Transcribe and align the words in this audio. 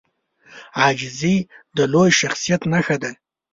عاجزي 0.81 1.35
د 1.75 1.77
لوی 1.93 2.09
شخصیت 2.19 2.61
نښه 2.71 2.97
ده. 3.03 3.11